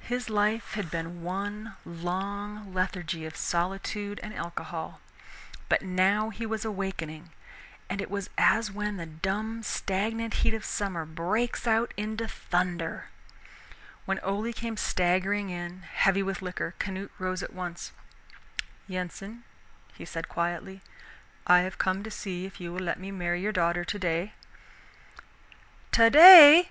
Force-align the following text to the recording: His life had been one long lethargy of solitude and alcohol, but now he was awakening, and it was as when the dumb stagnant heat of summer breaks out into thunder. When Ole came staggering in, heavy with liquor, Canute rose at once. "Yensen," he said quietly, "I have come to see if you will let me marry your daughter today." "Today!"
His 0.00 0.28
life 0.28 0.74
had 0.74 0.90
been 0.90 1.22
one 1.22 1.76
long 1.84 2.74
lethargy 2.74 3.24
of 3.24 3.36
solitude 3.36 4.18
and 4.20 4.34
alcohol, 4.34 5.00
but 5.68 5.80
now 5.80 6.30
he 6.30 6.44
was 6.44 6.64
awakening, 6.64 7.30
and 7.88 8.00
it 8.00 8.10
was 8.10 8.30
as 8.36 8.68
when 8.72 8.96
the 8.96 9.06
dumb 9.06 9.62
stagnant 9.62 10.34
heat 10.42 10.54
of 10.54 10.64
summer 10.64 11.04
breaks 11.04 11.68
out 11.68 11.94
into 11.96 12.26
thunder. 12.26 13.10
When 14.06 14.18
Ole 14.24 14.52
came 14.52 14.76
staggering 14.76 15.50
in, 15.50 15.82
heavy 15.82 16.24
with 16.24 16.42
liquor, 16.42 16.74
Canute 16.80 17.12
rose 17.20 17.40
at 17.40 17.52
once. 17.54 17.92
"Yensen," 18.88 19.44
he 19.94 20.04
said 20.04 20.28
quietly, 20.28 20.82
"I 21.46 21.60
have 21.60 21.78
come 21.78 22.02
to 22.02 22.10
see 22.10 22.44
if 22.44 22.60
you 22.60 22.72
will 22.72 22.80
let 22.82 22.98
me 22.98 23.12
marry 23.12 23.40
your 23.40 23.52
daughter 23.52 23.84
today." 23.84 24.32
"Today!" 25.92 26.70